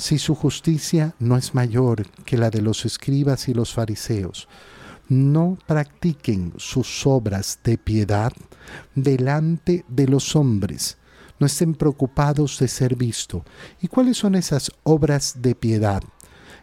si 0.00 0.18
su 0.18 0.34
justicia 0.34 1.14
no 1.18 1.36
es 1.36 1.54
mayor 1.54 2.06
que 2.24 2.36
la 2.36 2.50
de 2.50 2.62
los 2.62 2.84
escribas 2.84 3.48
y 3.48 3.54
los 3.54 3.72
fariseos, 3.72 4.48
no 5.08 5.58
practiquen 5.66 6.54
sus 6.56 7.06
obras 7.06 7.58
de 7.64 7.76
piedad 7.76 8.32
delante 8.94 9.84
de 9.88 10.06
los 10.06 10.36
hombres. 10.36 10.96
No 11.38 11.46
estén 11.46 11.74
preocupados 11.74 12.58
de 12.58 12.68
ser 12.68 12.96
visto. 12.96 13.44
¿Y 13.80 13.88
cuáles 13.88 14.18
son 14.18 14.34
esas 14.34 14.70
obras 14.82 15.36
de 15.42 15.54
piedad? 15.54 16.02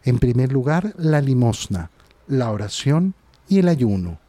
En 0.03 0.19
primer 0.19 0.51
lugar, 0.51 0.93
la 0.97 1.19
limosna, 1.19 1.91
la 2.27 2.51
oración 2.51 3.15
y 3.49 3.59
el 3.59 3.67
ayuno. 3.67 4.19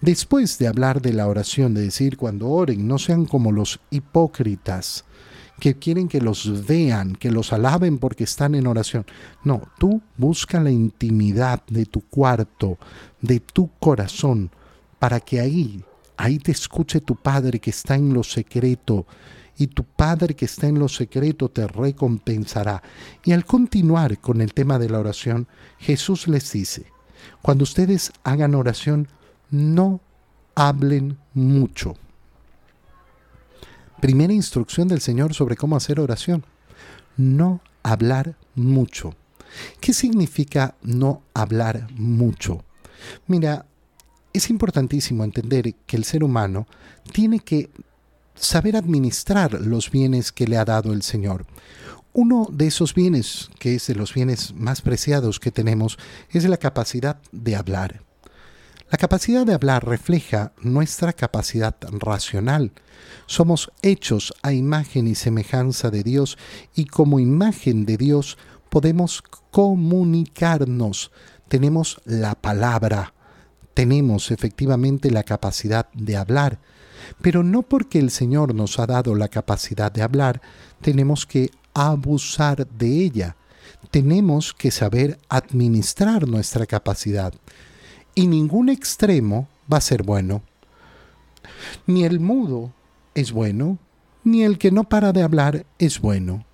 Después 0.00 0.58
de 0.58 0.66
hablar 0.66 1.02
de 1.02 1.12
la 1.12 1.26
oración, 1.26 1.74
de 1.74 1.82
decir 1.82 2.16
cuando 2.16 2.48
oren, 2.48 2.88
no 2.88 2.98
sean 2.98 3.26
como 3.26 3.52
los 3.52 3.80
hipócritas, 3.90 5.04
que 5.60 5.76
quieren 5.76 6.08
que 6.08 6.20
los 6.20 6.66
vean, 6.66 7.14
que 7.14 7.30
los 7.30 7.52
alaben 7.52 7.98
porque 7.98 8.24
están 8.24 8.54
en 8.56 8.66
oración. 8.66 9.06
No, 9.44 9.62
tú 9.78 10.02
busca 10.16 10.60
la 10.60 10.70
intimidad 10.70 11.62
de 11.68 11.86
tu 11.86 12.00
cuarto, 12.00 12.78
de 13.20 13.38
tu 13.38 13.70
corazón, 13.78 14.50
para 14.98 15.20
que 15.20 15.38
ahí, 15.38 15.84
ahí 16.16 16.38
te 16.38 16.50
escuche 16.50 17.00
tu 17.00 17.14
Padre 17.14 17.60
que 17.60 17.70
está 17.70 17.94
en 17.94 18.12
lo 18.12 18.24
secreto, 18.24 19.06
y 19.56 19.66
tu 19.66 19.84
Padre 19.84 20.34
que 20.34 20.46
está 20.46 20.66
en 20.68 20.78
lo 20.78 20.88
secreto 20.88 21.50
te 21.50 21.66
recompensará. 21.66 22.82
Y 23.24 23.32
al 23.32 23.44
continuar 23.44 24.18
con 24.18 24.40
el 24.40 24.54
tema 24.54 24.78
de 24.78 24.88
la 24.88 24.98
oración, 24.98 25.46
Jesús 25.78 26.28
les 26.28 26.50
dice, 26.50 26.86
cuando 27.42 27.64
ustedes 27.64 28.10
hagan 28.24 28.54
oración, 28.54 29.08
no 29.50 30.00
hablen 30.54 31.18
mucho. 31.34 31.94
Primera 34.00 34.32
instrucción 34.32 34.88
del 34.88 35.00
Señor 35.00 35.34
sobre 35.34 35.56
cómo 35.56 35.76
hacer 35.76 36.00
oración. 36.00 36.44
No 37.16 37.60
hablar 37.82 38.36
mucho. 38.54 39.14
¿Qué 39.80 39.92
significa 39.92 40.74
no 40.82 41.22
hablar 41.34 41.88
mucho? 41.96 42.64
Mira, 43.26 43.66
es 44.32 44.48
importantísimo 44.48 45.24
entender 45.24 45.74
que 45.86 45.96
el 45.96 46.04
ser 46.04 46.24
humano 46.24 46.66
tiene 47.12 47.40
que 47.40 47.70
saber 48.34 48.76
administrar 48.76 49.60
los 49.60 49.90
bienes 49.90 50.32
que 50.32 50.46
le 50.46 50.56
ha 50.56 50.64
dado 50.64 50.92
el 50.92 51.02
Señor. 51.02 51.44
Uno 52.12 52.48
de 52.50 52.68
esos 52.68 52.94
bienes, 52.94 53.50
que 53.58 53.74
es 53.74 53.86
de 53.86 53.94
los 53.94 54.14
bienes 54.14 54.54
más 54.54 54.80
preciados 54.80 55.38
que 55.38 55.50
tenemos, 55.50 55.98
es 56.30 56.44
la 56.44 56.56
capacidad 56.56 57.20
de 57.32 57.54
hablar. 57.54 58.02
La 58.90 58.98
capacidad 58.98 59.46
de 59.46 59.54
hablar 59.54 59.86
refleja 59.86 60.52
nuestra 60.60 61.12
capacidad 61.12 61.76
racional. 61.92 62.72
Somos 63.26 63.70
hechos 63.82 64.34
a 64.42 64.52
imagen 64.52 65.06
y 65.06 65.14
semejanza 65.14 65.90
de 65.90 66.02
Dios 66.02 66.36
y 66.74 66.86
como 66.86 67.20
imagen 67.20 67.86
de 67.86 67.96
Dios 67.96 68.36
podemos 68.68 69.22
comunicarnos. 69.52 71.12
Tenemos 71.46 72.00
la 72.04 72.34
palabra, 72.34 73.14
tenemos 73.74 74.32
efectivamente 74.32 75.12
la 75.12 75.22
capacidad 75.22 75.88
de 75.92 76.16
hablar. 76.16 76.58
Pero 77.22 77.44
no 77.44 77.62
porque 77.62 78.00
el 78.00 78.10
Señor 78.10 78.56
nos 78.56 78.80
ha 78.80 78.86
dado 78.86 79.14
la 79.14 79.28
capacidad 79.28 79.92
de 79.92 80.02
hablar, 80.02 80.42
tenemos 80.80 81.26
que 81.26 81.52
abusar 81.74 82.66
de 82.66 83.04
ella. 83.04 83.36
Tenemos 83.92 84.52
que 84.52 84.72
saber 84.72 85.20
administrar 85.28 86.26
nuestra 86.26 86.66
capacidad 86.66 87.32
y 88.20 88.26
ningún 88.26 88.68
extremo 88.68 89.48
va 89.72 89.78
a 89.78 89.80
ser 89.80 90.02
bueno. 90.02 90.42
Ni 91.86 92.04
el 92.04 92.20
mudo 92.20 92.70
es 93.14 93.32
bueno, 93.32 93.78
ni 94.24 94.42
el 94.42 94.58
que 94.58 94.70
no 94.70 94.84
para 94.84 95.14
de 95.14 95.22
hablar 95.22 95.64
es 95.78 96.02
bueno. 96.02 96.44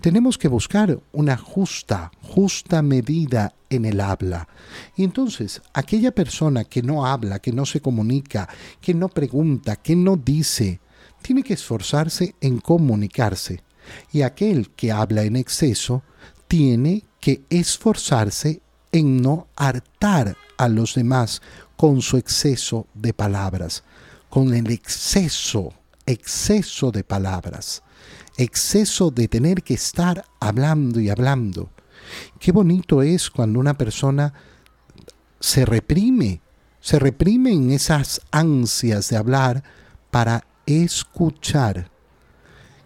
Tenemos 0.00 0.36
que 0.36 0.48
buscar 0.48 0.98
una 1.12 1.36
justa, 1.36 2.10
justa 2.22 2.82
medida 2.82 3.54
en 3.70 3.84
el 3.84 4.00
habla. 4.00 4.48
Y 4.96 5.04
entonces, 5.04 5.62
aquella 5.74 6.10
persona 6.10 6.64
que 6.64 6.82
no 6.82 7.06
habla, 7.06 7.38
que 7.38 7.52
no 7.52 7.66
se 7.66 7.80
comunica, 7.80 8.48
que 8.80 8.92
no 8.92 9.08
pregunta, 9.08 9.76
que 9.76 9.94
no 9.94 10.16
dice, 10.16 10.80
tiene 11.22 11.44
que 11.44 11.54
esforzarse 11.54 12.34
en 12.40 12.58
comunicarse. 12.58 13.62
Y 14.10 14.22
aquel 14.22 14.70
que 14.70 14.90
habla 14.90 15.22
en 15.22 15.36
exceso, 15.36 16.02
tiene 16.48 17.04
que 17.20 17.44
esforzarse 17.48 18.60
en 18.90 19.22
no 19.22 19.46
hartar 19.54 20.36
a 20.56 20.68
los 20.68 20.94
demás 20.94 21.42
con 21.76 22.00
su 22.00 22.16
exceso 22.16 22.86
de 22.94 23.12
palabras, 23.12 23.84
con 24.28 24.54
el 24.54 24.70
exceso, 24.70 25.72
exceso 26.06 26.90
de 26.90 27.04
palabras, 27.04 27.82
exceso 28.36 29.10
de 29.10 29.28
tener 29.28 29.62
que 29.62 29.74
estar 29.74 30.24
hablando 30.40 31.00
y 31.00 31.10
hablando. 31.10 31.70
Qué 32.38 32.52
bonito 32.52 33.02
es 33.02 33.30
cuando 33.30 33.60
una 33.60 33.74
persona 33.74 34.32
se 35.40 35.64
reprime, 35.64 36.40
se 36.80 36.98
reprime 36.98 37.52
en 37.52 37.70
esas 37.70 38.20
ansias 38.30 39.08
de 39.08 39.16
hablar 39.16 39.62
para 40.10 40.46
escuchar. 40.66 41.90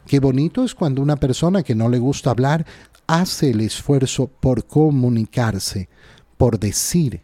Qué 0.06 0.18
bonito 0.18 0.64
es 0.64 0.74
cuando 0.74 1.02
una 1.02 1.16
persona 1.16 1.62
que 1.62 1.74
no 1.74 1.88
le 1.88 1.98
gusta 1.98 2.30
hablar 2.30 2.66
hace 3.06 3.50
el 3.50 3.60
esfuerzo 3.60 4.26
por 4.26 4.66
comunicarse, 4.66 5.88
por 6.36 6.58
decir 6.58 7.22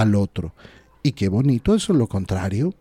al 0.00 0.14
otro. 0.14 0.54
Y 1.02 1.12
qué 1.12 1.28
bonito 1.28 1.74
eso 1.74 1.92
es 1.92 1.98
lo 1.98 2.06
contrario. 2.06 2.74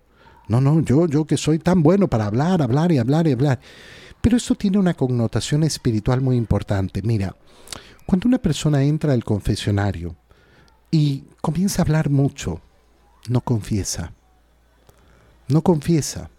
No, 0.48 0.62
no, 0.62 0.80
yo, 0.82 1.08
yo 1.08 1.26
que 1.26 1.38
soy 1.38 1.60
tan 1.60 1.84
bueno 1.84 2.08
para 2.08 2.26
hablar, 2.26 2.62
hablar 2.62 2.92
y 2.92 3.00
hablar 3.00 3.28
y 3.28 3.34
hablar. 3.34 3.60
Pero 4.22 4.38
esto 4.38 4.56
tiene 4.56 4.78
una 4.78 4.94
connotación 4.94 5.64
espiritual 5.64 6.22
muy 6.22 6.38
importante. 6.38 7.02
Mira, 7.02 7.36
cuando 8.06 8.28
una 8.28 8.38
persona 8.38 8.84
entra 8.84 9.14
al 9.14 9.24
confesionario 9.24 10.16
y 10.92 11.24
comienza 11.42 11.82
a 11.82 11.86
hablar 11.86 12.10
mucho, 12.10 12.62
no 13.30 13.42
confiesa. 13.42 14.14
No 15.48 15.62
confiesa. 15.62 16.30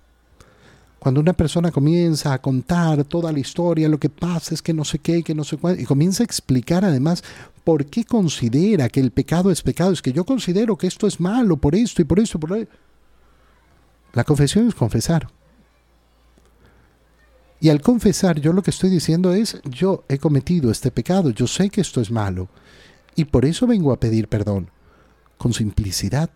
Cuando 0.98 1.20
una 1.20 1.32
persona 1.32 1.70
comienza 1.70 2.32
a 2.32 2.42
contar 2.42 3.04
toda 3.04 3.30
la 3.30 3.38
historia, 3.38 3.88
lo 3.88 3.98
que 3.98 4.08
pasa 4.08 4.54
es 4.54 4.62
que 4.62 4.74
no 4.74 4.84
sé 4.84 4.98
qué, 4.98 5.22
que 5.22 5.34
no 5.34 5.44
sé 5.44 5.56
cuál, 5.56 5.78
y 5.80 5.84
comienza 5.84 6.22
a 6.22 6.26
explicar 6.26 6.84
además 6.84 7.22
por 7.62 7.86
qué 7.86 8.04
considera 8.04 8.88
que 8.88 8.98
el 8.98 9.12
pecado 9.12 9.50
es 9.50 9.62
pecado, 9.62 9.92
es 9.92 10.02
que 10.02 10.12
yo 10.12 10.24
considero 10.24 10.76
que 10.76 10.88
esto 10.88 11.06
es 11.06 11.20
malo 11.20 11.56
por 11.56 11.74
esto 11.76 12.02
y 12.02 12.04
por 12.04 12.18
esto, 12.18 12.40
por 12.40 12.56
esto. 12.56 12.74
La 14.12 14.24
confesión 14.24 14.66
es 14.66 14.74
confesar. 14.74 15.28
Y 17.60 17.68
al 17.68 17.80
confesar, 17.80 18.40
yo 18.40 18.52
lo 18.52 18.62
que 18.62 18.70
estoy 18.70 18.90
diciendo 18.90 19.32
es, 19.32 19.60
yo 19.64 20.04
he 20.08 20.18
cometido 20.18 20.70
este 20.70 20.90
pecado, 20.90 21.30
yo 21.30 21.46
sé 21.46 21.70
que 21.70 21.80
esto 21.80 22.00
es 22.00 22.10
malo, 22.10 22.48
y 23.14 23.24
por 23.24 23.44
eso 23.44 23.66
vengo 23.66 23.92
a 23.92 24.00
pedir 24.00 24.28
perdón, 24.28 24.70
con 25.36 25.52
simplicidad 25.52 26.30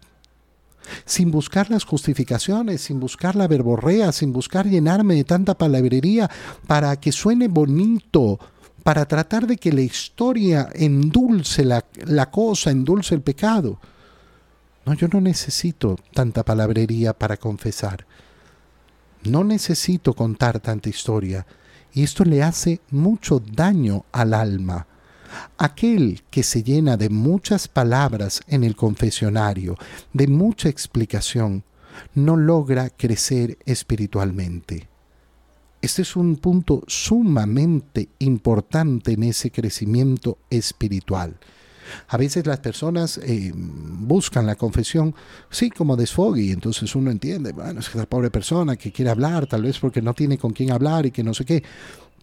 sin 1.04 1.31
buscar 1.31 1.70
las 1.70 1.84
justificaciones, 1.84 2.82
sin 2.82 3.00
buscar 3.00 3.37
la 3.37 3.48
verborrea, 3.48 4.12
sin 4.12 4.32
buscar 4.32 4.66
llenarme 4.66 5.15
de 5.15 5.25
tanta 5.25 5.56
palabrería 5.56 6.31
para 6.66 6.97
que 6.97 7.12
suene 7.12 7.48
bonito, 7.48 8.38
para 8.82 9.06
tratar 9.06 9.47
de 9.47 9.56
que 9.56 9.72
la 9.72 9.82
historia 9.82 10.69
endulce 10.75 11.65
la, 11.65 11.84
la 12.06 12.31
cosa, 12.31 12.71
endulce 12.71 13.15
el 13.15 13.22
pecado. 13.22 13.78
No, 14.84 14.94
yo 14.94 15.06
no 15.09 15.21
necesito 15.21 15.98
tanta 16.12 16.42
palabrería 16.42 17.12
para 17.12 17.37
confesar. 17.37 18.04
No 19.22 19.44
necesito 19.44 20.15
contar 20.15 20.59
tanta 20.59 20.88
historia. 20.88 21.47
Y 21.94 22.03
esto 22.03 22.25
le 22.25 22.42
hace 22.42 22.81
mucho 22.91 23.38
daño 23.38 24.04
al 24.10 24.34
alma. 24.34 24.87
Aquel 25.59 26.22
que 26.31 26.43
se 26.43 26.62
llena 26.62 26.97
de 26.97 27.09
muchas 27.09 27.69
palabras 27.69 28.43
en 28.47 28.65
el 28.65 28.76
confesionario, 28.76 29.76
de 30.12 30.26
mucha 30.26 30.69
explicación, 30.69 31.65
no 32.15 32.37
logra 32.37 32.91
crecer 32.91 33.59
espiritualmente. 33.65 34.88
Este 35.81 36.03
es 36.03 36.15
un 36.15 36.37
punto 36.37 36.84
sumamente 36.87 38.09
importante 38.21 39.12
en 39.12 39.25
ese 39.25 39.50
crecimiento 39.50 40.38
espiritual. 40.48 41.36
A 42.09 42.16
veces 42.16 42.47
las 42.47 42.60
personas 42.60 43.18
eh, 43.18 43.53
buscan 43.54 44.47
la 44.47 44.54
confesión, 44.54 45.15
sí, 45.51 45.71
como 45.71 45.97
desfogue, 45.97 46.42
y 46.42 46.51
entonces 46.53 46.95
uno 46.95 47.10
entiende, 47.10 47.53
bueno, 47.53 47.80
es 47.80 47.89
que 47.89 47.98
la 47.98 48.06
pobre 48.06 48.30
persona 48.30 48.77
que 48.77 48.92
quiere 48.92 49.10
hablar, 49.10 49.47
tal 49.47 49.62
vez 49.62 49.78
porque 49.78 50.01
no 50.01 50.15
tiene 50.15 50.39
con 50.39 50.53
quién 50.53 50.71
hablar 50.71 51.06
y 51.06 51.10
que 51.10 51.24
no 51.24 51.34
sé 51.34 51.45
qué. 51.45 51.62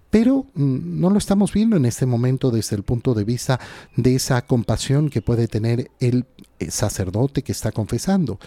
Pero 0.09 0.47
mm, 0.55 0.99
no 0.99 1.09
lo 1.09 1.17
estamos 1.17 1.53
viendo 1.53 1.77
en 1.77 1.85
este 1.85 2.05
momento 2.05 2.51
desde 2.51 2.75
el 2.75 2.83
punto 2.83 3.13
de 3.13 3.23
vista 3.23 3.59
de 3.95 4.15
esa 4.15 4.41
compasión 4.45 5.09
que 5.09 5.21
puede 5.21 5.47
tener 5.47 5.91
el 5.99 6.25
eh, 6.59 6.71
sacerdote 6.71 7.43
que 7.43 7.51
está 7.51 7.71
confesando, 7.71 8.39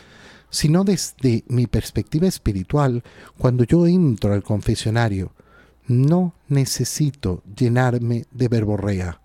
sino 0.51 0.85
desde 0.85 1.45
mi 1.49 1.67
perspectiva 1.67 2.27
espiritual, 2.27 3.03
cuando 3.39 3.65
yo 3.65 3.87
entro 3.87 4.35
al 4.35 4.43
confesionario, 4.43 5.33
no 5.87 6.35
necesito 6.49 7.43
llenarme 7.57 8.27
de 8.31 8.49
verborrea. 8.49 9.19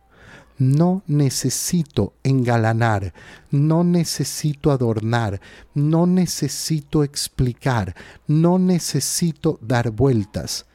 No 0.60 1.04
necesito 1.06 2.14
engalanar, 2.24 3.14
no 3.52 3.84
necesito 3.84 4.72
adornar, 4.72 5.40
no 5.76 6.08
necesito 6.08 7.04
explicar, 7.04 7.96
no 8.26 8.58
necesito 8.58 9.60
dar 9.62 9.92
vueltas 9.92 10.66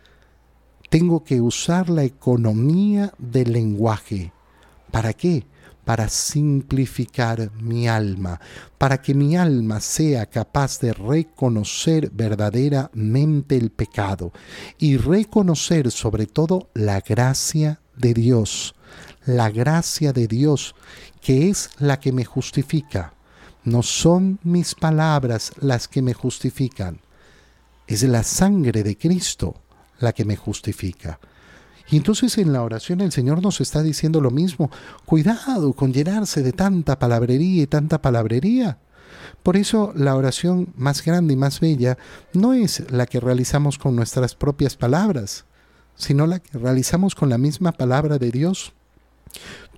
tengo 0.92 1.24
que 1.24 1.40
usar 1.40 1.88
la 1.88 2.04
economía 2.04 3.14
del 3.16 3.54
lenguaje. 3.54 4.30
¿Para 4.90 5.14
qué? 5.14 5.46
Para 5.86 6.10
simplificar 6.10 7.50
mi 7.62 7.88
alma, 7.88 8.38
para 8.76 9.00
que 9.00 9.14
mi 9.14 9.34
alma 9.34 9.80
sea 9.80 10.26
capaz 10.26 10.80
de 10.80 10.92
reconocer 10.92 12.10
verdaderamente 12.10 13.56
el 13.56 13.70
pecado 13.70 14.34
y 14.76 14.98
reconocer 14.98 15.90
sobre 15.90 16.26
todo 16.26 16.68
la 16.74 17.00
gracia 17.00 17.80
de 17.96 18.12
Dios, 18.12 18.74
la 19.24 19.48
gracia 19.48 20.12
de 20.12 20.26
Dios 20.26 20.74
que 21.22 21.48
es 21.48 21.70
la 21.78 22.00
que 22.00 22.12
me 22.12 22.26
justifica. 22.26 23.14
No 23.64 23.82
son 23.82 24.40
mis 24.42 24.74
palabras 24.74 25.52
las 25.58 25.88
que 25.88 26.02
me 26.02 26.12
justifican, 26.12 27.00
es 27.86 28.02
la 28.02 28.22
sangre 28.22 28.82
de 28.82 28.98
Cristo 28.98 29.61
la 30.02 30.12
que 30.12 30.24
me 30.24 30.36
justifica. 30.36 31.18
Y 31.90 31.96
entonces 31.96 32.38
en 32.38 32.52
la 32.52 32.62
oración 32.62 33.00
el 33.00 33.12
Señor 33.12 33.42
nos 33.42 33.60
está 33.60 33.82
diciendo 33.82 34.20
lo 34.20 34.30
mismo. 34.30 34.70
Cuidado 35.04 35.72
con 35.72 35.92
llenarse 35.92 36.42
de 36.42 36.52
tanta 36.52 36.98
palabrería 36.98 37.62
y 37.62 37.66
tanta 37.66 38.00
palabrería. 38.00 38.78
Por 39.42 39.56
eso 39.56 39.92
la 39.94 40.14
oración 40.16 40.72
más 40.76 41.04
grande 41.04 41.34
y 41.34 41.36
más 41.36 41.60
bella 41.60 41.98
no 42.32 42.54
es 42.54 42.90
la 42.90 43.06
que 43.06 43.20
realizamos 43.20 43.78
con 43.78 43.96
nuestras 43.96 44.34
propias 44.34 44.76
palabras, 44.76 45.44
sino 45.96 46.26
la 46.26 46.38
que 46.38 46.58
realizamos 46.58 47.14
con 47.14 47.28
la 47.28 47.38
misma 47.38 47.72
palabra 47.72 48.18
de 48.18 48.30
Dios. 48.30 48.72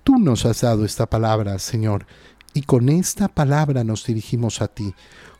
Tú 0.03 0.19
nos 0.19 0.45
has 0.45 0.61
dado 0.61 0.85
esta 0.85 1.07
palabra, 1.07 1.57
Señor, 1.59 2.05
y 2.53 2.61
con 2.61 2.89
esta 2.89 3.27
palabra 3.27 3.83
nos 3.83 4.05
dirigimos 4.05 4.61
a 4.61 4.67
ti, 4.67 4.93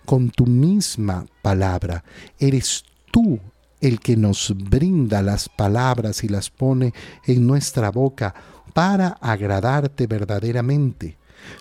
con 0.05 0.29
tu 0.29 0.45
misma 0.45 1.25
palabra. 1.41 2.03
Eres 2.39 2.83
tú 3.11 3.39
el 3.85 3.99
que 3.99 4.17
nos 4.17 4.55
brinda 4.57 5.21
las 5.21 5.47
palabras 5.47 6.23
y 6.23 6.27
las 6.27 6.49
pone 6.49 6.91
en 7.25 7.45
nuestra 7.45 7.91
boca 7.91 8.33
para 8.73 9.09
agradarte 9.21 10.07
verdaderamente. 10.07 11.17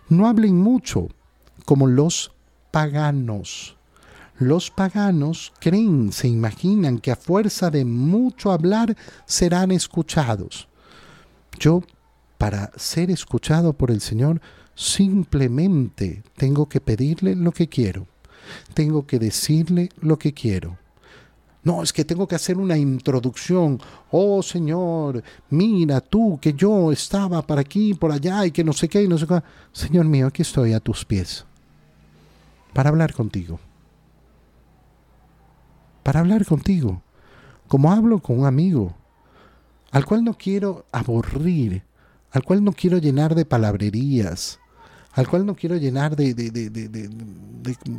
No 0.09 0.27
hablen 0.27 0.57
mucho 0.57 1.09
como 1.67 1.87
los 1.87 2.33
paganos. 2.71 3.77
Los 4.39 4.71
paganos 4.71 5.53
creen, 5.61 6.13
se 6.13 6.27
imaginan 6.27 6.99
que 6.99 7.11
a 7.11 7.17
fuerza 7.17 7.71
de 7.71 7.85
mucho 7.85 8.53
hablar 8.53 8.97
serán 9.27 9.71
escuchados. 9.71 10.67
Yo, 11.59 11.83
para 12.39 12.73
ser 12.77 13.11
escuchado 13.11 13.75
por 13.75 13.91
el 13.91 14.01
Señor, 14.01 14.41
simplemente 14.75 16.23
tengo 16.37 16.71
que 16.71 16.81
pedirle 16.81 17.37
lo 17.37 17.53
que 17.53 17.69
quiero. 17.69 18.09
Tengo 18.73 19.07
que 19.07 19.19
decirle 19.19 19.91
lo 20.01 20.19
que 20.19 20.33
quiero. 20.33 20.79
No, 21.65 21.83
es 21.83 21.93
que 21.93 22.05
tengo 22.05 22.29
que 22.29 22.35
hacer 22.35 22.59
una 22.59 22.77
introducción. 22.77 23.81
Oh 24.11 24.43
Señor, 24.43 25.23
mira 25.51 26.01
tú 26.01 26.39
que 26.41 26.53
yo 26.53 26.93
estaba 26.93 27.41
para 27.43 27.63
aquí, 27.63 27.95
por 27.95 28.13
allá 28.13 28.45
y 28.45 28.51
que 28.51 28.63
no 28.63 28.73
sé 28.73 28.89
qué 28.89 29.03
y 29.03 29.09
no 29.09 29.17
sé 29.17 29.27
qué. 29.27 29.43
Señor 29.73 30.05
mío, 30.05 30.27
aquí 30.27 30.43
estoy 30.43 30.75
a 30.75 30.81
tus 30.81 31.05
pies 31.05 31.47
para 32.75 32.91
hablar 32.91 33.15
contigo. 33.15 33.59
Para 36.03 36.21
hablar 36.21 36.45
contigo, 36.45 37.01
como 37.67 37.91
hablo 37.91 38.19
con 38.19 38.41
un 38.41 38.47
amigo, 38.47 38.95
al 39.91 40.05
cual 40.05 40.23
no 40.23 40.35
quiero 40.35 40.85
aburrir, 40.93 41.83
al 42.31 42.43
cual 42.43 42.63
no 42.63 42.73
quiero 42.73 42.99
llenar 42.99 43.35
de 43.35 43.47
palabrerías, 43.47 44.59
al 45.15 45.29
cual 45.29 45.47
no 45.47 45.55
quiero 45.55 45.77
llenar 45.77 46.17
de, 46.17 46.35
de, 46.35 47.11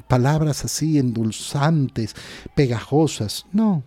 palabras 0.08 0.66
así 0.66 0.98
endulzantes, 0.98 2.16
pegajosas. 2.56 3.46
No, 3.52 3.84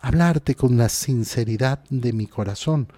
hablarte 0.00 0.54
con 0.54 0.76
la 0.76 0.88
sinceridad 0.88 1.80
de 1.90 2.12
mi 2.12 2.26
corazón. 2.26 2.88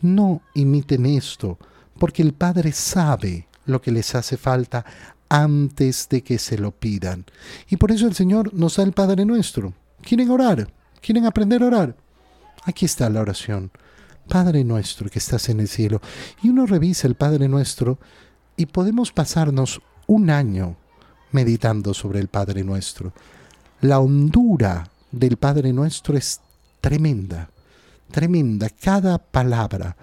No 0.00 0.42
imiten 0.54 1.06
esto, 1.06 1.58
porque 1.98 2.22
el 2.22 2.32
Padre 2.32 2.72
sabe 2.72 3.46
lo 3.66 3.80
que 3.80 3.92
les 3.92 4.14
hace 4.14 4.36
falta 4.36 4.84
antes 5.28 6.08
de 6.08 6.22
que 6.22 6.38
se 6.38 6.58
lo 6.58 6.72
pidan. 6.72 7.24
Y 7.68 7.76
por 7.76 7.92
eso 7.92 8.06
el 8.06 8.14
Señor 8.14 8.52
nos 8.54 8.76
da 8.76 8.82
el 8.82 8.92
Padre 8.92 9.24
nuestro. 9.24 9.74
¿Quieren 10.02 10.30
orar? 10.30 10.72
¿Quieren 11.00 11.26
aprender 11.26 11.62
a 11.62 11.66
orar? 11.66 11.96
Aquí 12.64 12.86
está 12.86 13.08
la 13.08 13.20
oración. 13.20 13.70
Padre 14.28 14.64
nuestro 14.64 15.08
que 15.10 15.18
estás 15.18 15.48
en 15.48 15.60
el 15.60 15.68
cielo. 15.68 16.00
Y 16.42 16.48
uno 16.48 16.66
revisa 16.66 17.06
el 17.06 17.14
Padre 17.14 17.48
nuestro 17.48 17.98
y 18.62 18.66
podemos 18.66 19.10
pasarnos 19.10 19.80
un 20.06 20.30
año 20.30 20.76
meditando 21.32 21.92
sobre 21.94 22.20
el 22.20 22.28
Padre 22.28 22.62
Nuestro. 22.62 23.12
La 23.80 23.98
hondura 23.98 24.88
del 25.10 25.36
Padre 25.36 25.72
Nuestro 25.72 26.16
es 26.16 26.40
tremenda, 26.80 27.50
tremenda. 28.12 28.68
Cada 28.70 29.18
palabra, 29.18 29.96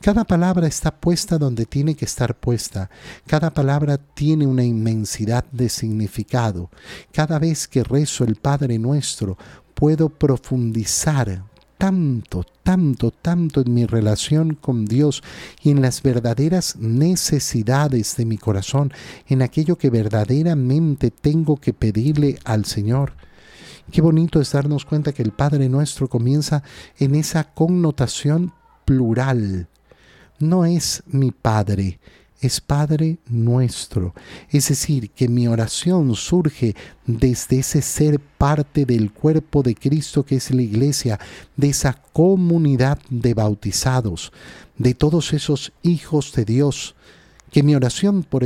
cada 0.00 0.24
palabra 0.24 0.66
está 0.66 0.92
puesta 0.92 1.36
donde 1.36 1.66
tiene 1.66 1.94
que 1.94 2.06
estar 2.06 2.34
puesta. 2.34 2.88
Cada 3.26 3.50
palabra 3.52 3.98
tiene 3.98 4.46
una 4.46 4.64
inmensidad 4.64 5.44
de 5.52 5.68
significado. 5.68 6.70
Cada 7.12 7.38
vez 7.38 7.68
que 7.68 7.84
rezo 7.84 8.24
el 8.24 8.36
Padre 8.36 8.78
Nuestro, 8.78 9.36
puedo 9.74 10.08
profundizar 10.08 11.42
tanto, 11.78 12.44
tanto, 12.62 13.10
tanto 13.10 13.60
en 13.60 13.74
mi 13.74 13.86
relación 13.86 14.54
con 14.54 14.84
Dios 14.84 15.22
y 15.62 15.70
en 15.70 15.82
las 15.82 16.02
verdaderas 16.02 16.76
necesidades 16.76 18.16
de 18.16 18.24
mi 18.24 18.38
corazón, 18.38 18.92
en 19.28 19.42
aquello 19.42 19.76
que 19.76 19.90
verdaderamente 19.90 21.10
tengo 21.10 21.56
que 21.56 21.72
pedirle 21.72 22.38
al 22.44 22.64
Señor. 22.64 23.12
Qué 23.90 24.00
bonito 24.00 24.40
es 24.40 24.52
darnos 24.52 24.84
cuenta 24.84 25.12
que 25.12 25.22
el 25.22 25.32
Padre 25.32 25.68
nuestro 25.68 26.08
comienza 26.08 26.62
en 26.98 27.14
esa 27.14 27.44
connotación 27.44 28.52
plural. 28.84 29.68
No 30.38 30.64
es 30.64 31.02
mi 31.06 31.30
Padre, 31.30 32.00
es 32.40 32.60
Padre 32.60 33.18
nuestro. 33.28 34.14
Es 34.50 34.68
decir, 34.68 35.10
que 35.10 35.28
mi 35.28 35.48
oración 35.48 36.14
surge 36.14 36.74
desde 37.06 37.60
ese 37.60 37.82
ser 37.82 38.20
parte 38.20 38.84
del 38.84 39.12
cuerpo 39.12 39.62
de 39.62 39.74
Cristo 39.74 40.24
que 40.24 40.36
es 40.36 40.50
la 40.50 40.62
iglesia, 40.62 41.18
de 41.56 41.70
esa 41.70 41.94
comunidad 42.12 42.98
de 43.10 43.34
bautizados, 43.34 44.32
de 44.76 44.94
todos 44.94 45.32
esos 45.32 45.72
hijos 45.82 46.32
de 46.32 46.44
Dios. 46.44 46.94
Que 47.50 47.62
mi 47.62 47.74
oración, 47.74 48.22
por, 48.22 48.44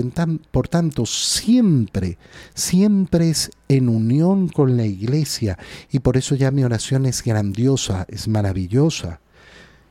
por 0.52 0.68
tanto, 0.68 1.06
siempre, 1.06 2.18
siempre 2.54 3.30
es 3.30 3.50
en 3.66 3.88
unión 3.88 4.48
con 4.48 4.76
la 4.76 4.86
iglesia. 4.86 5.58
Y 5.90 6.00
por 6.00 6.16
eso 6.16 6.36
ya 6.36 6.50
mi 6.50 6.62
oración 6.62 7.06
es 7.06 7.24
grandiosa, 7.24 8.06
es 8.08 8.28
maravillosa. 8.28 9.20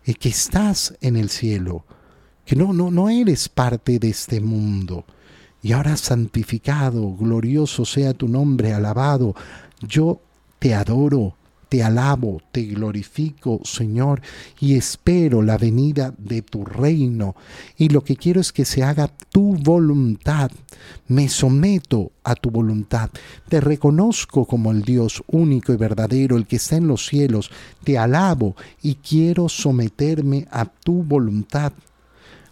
Y 0.06 0.14
que 0.14 0.30
estás 0.30 0.94
en 1.02 1.18
el 1.18 1.30
cielo 1.30 1.84
que 2.50 2.56
no, 2.56 2.74
no, 2.74 2.90
no 2.90 3.12
eres 3.12 3.48
parte 3.48 4.00
de 4.00 4.10
este 4.10 4.42
mundo. 4.42 5.06
Y 5.62 5.74
ahora 5.74 5.96
santificado, 5.96 7.16
glorioso 7.16 7.86
sea 7.86 8.16
tu 8.16 8.28
nombre, 8.28 8.74
alabado. 8.74 9.36
Yo 9.88 10.20
te 10.58 10.74
adoro, 10.74 11.36
te 11.70 11.84
alabo, 11.84 12.42
te 12.52 12.64
glorifico, 12.64 13.62
Señor, 13.64 14.24
y 14.60 14.78
espero 14.78 15.44
la 15.44 15.60
venida 15.60 16.12
de 16.18 16.42
tu 16.42 16.66
reino. 16.66 17.36
Y 17.78 17.90
lo 17.90 18.04
que 18.04 18.16
quiero 18.16 18.42
es 18.42 18.52
que 18.52 18.66
se 18.66 18.82
haga 18.82 19.12
tu 19.30 19.54
voluntad. 19.54 20.50
Me 21.08 21.30
someto 21.30 22.14
a 22.24 22.34
tu 22.34 22.50
voluntad. 22.50 23.12
Te 23.48 23.62
reconozco 23.62 24.46
como 24.46 24.72
el 24.72 24.82
Dios 24.82 25.22
único 25.28 25.72
y 25.72 25.78
verdadero, 25.78 26.36
el 26.36 26.48
que 26.48 26.56
está 26.56 26.78
en 26.78 26.88
los 26.88 27.06
cielos. 27.06 27.52
Te 27.84 28.00
alabo 28.00 28.56
y 28.82 28.96
quiero 28.96 29.50
someterme 29.50 30.48
a 30.50 30.66
tu 30.66 31.04
voluntad. 31.04 31.74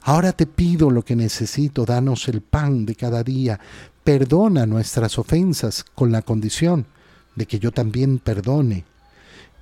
Ahora 0.08 0.32
te 0.32 0.46
pido 0.46 0.90
lo 0.90 1.04
que 1.04 1.18
necesito, 1.18 1.84
danos 1.84 2.30
el 2.30 2.40
pan 2.40 2.86
de 2.86 2.96
cada 2.96 3.24
día, 3.24 3.60
perdona 4.06 4.66
nuestras 4.66 5.20
ofensas 5.20 5.84
con 5.84 6.14
la 6.14 6.22
condición 6.22 6.86
de 7.36 7.46
que 7.46 7.60
yo 7.60 7.74
también 7.74 8.18
perdone. 8.18 8.86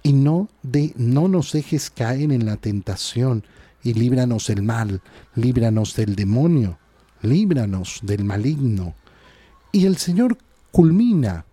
Y 0.04 0.14
no, 0.14 0.48
de, 0.62 0.94
no 0.98 1.28
nos 1.28 1.52
dejes 1.52 1.90
caer 1.90 2.32
en 2.32 2.46
la 2.46 2.58
tentación 2.58 3.44
y 3.82 3.96
líbranos 3.96 4.46
del 4.46 4.62
mal, 4.62 5.02
líbranos 5.34 5.96
del 5.96 6.16
demonio, 6.16 6.78
líbranos 7.24 8.02
del 8.04 8.24
maligno. 8.24 8.94
Y 9.72 9.88
el 9.88 9.98
Señor 9.98 10.38
culmina 10.72 11.46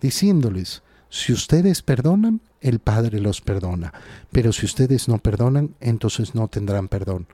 diciéndoles, 0.00 0.82
si 1.08 1.32
ustedes 1.32 1.82
perdonan, 1.82 2.40
el 2.60 2.80
Padre 2.80 3.20
los 3.20 3.42
perdona, 3.42 3.92
pero 4.32 4.52
si 4.52 4.66
ustedes 4.66 5.06
no 5.06 5.18
perdonan, 5.18 5.76
entonces 5.78 6.34
no 6.34 6.48
tendrán 6.48 6.88
perdón. 6.88 7.28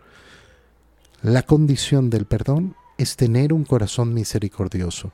La 1.22 1.42
condición 1.42 2.10
del 2.10 2.26
perdón 2.26 2.74
es 2.98 3.16
tener 3.16 3.52
un 3.52 3.64
corazón 3.64 4.14
misericordioso. 4.14 5.12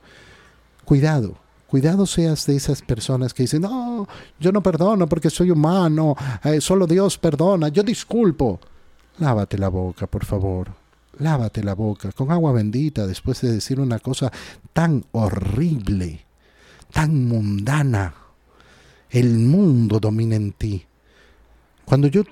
Cuidado, 0.85 1.35
cuidado 1.67 2.05
seas 2.05 2.45
de 2.45 2.55
esas 2.55 2.81
personas 2.81 3.33
que 3.33 3.43
dicen, 3.43 3.61
no, 3.61 4.07
yo 4.39 4.51
no 4.51 4.61
perdono 4.61 5.07
porque 5.07 5.29
soy 5.29 5.51
humano, 5.51 6.15
eh, 6.43 6.61
solo 6.61 6.87
Dios 6.87 7.17
perdona, 7.17 7.69
yo 7.69 7.83
disculpo. 7.83 8.59
Lávate 9.19 9.57
la 9.57 9.69
boca, 9.69 10.07
por 10.07 10.25
favor. 10.25 10.71
Lávate 11.19 11.63
la 11.63 11.75
boca 11.75 12.11
con 12.11 12.31
agua 12.31 12.51
bendita 12.51 13.05
después 13.05 13.39
de 13.41 13.51
decir 13.51 13.79
una 13.79 13.99
cosa 13.99 14.31
tan 14.73 15.05
horrible, 15.11 16.25
tan 16.91 17.27
mundana. 17.27 18.13
El 19.09 19.37
mundo 19.37 19.99
domina 19.99 20.35
en 20.35 20.53
ti. 20.53 20.85
Cuando 21.85 22.07
yo 22.07 22.23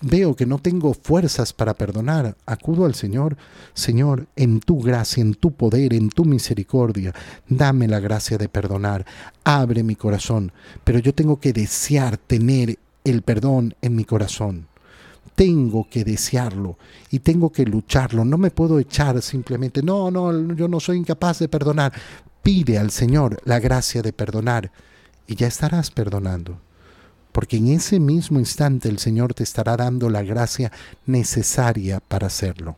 veo 0.00 0.34
que 0.34 0.46
no 0.46 0.58
tengo 0.58 0.94
fuerzas 0.94 1.52
para 1.52 1.74
perdonar, 1.74 2.36
acudo 2.46 2.86
al 2.86 2.94
Señor. 2.94 3.36
Señor, 3.74 4.26
en 4.36 4.60
tu 4.60 4.80
gracia, 4.80 5.20
en 5.20 5.34
tu 5.34 5.52
poder, 5.52 5.92
en 5.92 6.08
tu 6.08 6.24
misericordia, 6.24 7.14
dame 7.48 7.88
la 7.88 8.00
gracia 8.00 8.38
de 8.38 8.48
perdonar. 8.48 9.04
Abre 9.44 9.82
mi 9.82 9.96
corazón. 9.96 10.52
Pero 10.82 10.98
yo 10.98 11.14
tengo 11.14 11.38
que 11.38 11.52
desear 11.52 12.16
tener 12.16 12.78
el 13.04 13.22
perdón 13.22 13.74
en 13.82 13.94
mi 13.94 14.04
corazón. 14.04 14.66
Tengo 15.34 15.86
que 15.90 16.02
desearlo 16.02 16.78
y 17.10 17.18
tengo 17.18 17.52
que 17.52 17.66
lucharlo. 17.66 18.24
No 18.24 18.38
me 18.38 18.50
puedo 18.50 18.78
echar 18.78 19.20
simplemente, 19.20 19.82
no, 19.82 20.10
no, 20.10 20.54
yo 20.54 20.66
no 20.66 20.80
soy 20.80 20.96
incapaz 20.96 21.40
de 21.40 21.48
perdonar. 21.48 21.92
Pide 22.42 22.78
al 22.78 22.90
Señor 22.90 23.38
la 23.44 23.60
gracia 23.60 24.00
de 24.00 24.14
perdonar 24.14 24.72
y 25.26 25.34
ya 25.34 25.48
estarás 25.48 25.90
perdonando 25.90 26.65
porque 27.36 27.58
en 27.58 27.68
ese 27.68 28.00
mismo 28.00 28.38
instante 28.38 28.88
el 28.88 28.98
Señor 28.98 29.34
te 29.34 29.42
estará 29.42 29.76
dando 29.76 30.08
la 30.08 30.22
gracia 30.22 30.72
necesaria 31.04 32.00
para 32.00 32.28
hacerlo. 32.28 32.74